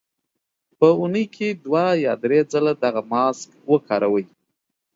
[0.77, 4.25] په اونۍ کې دوه یا درې ځله دغه ماسک وکاروئ.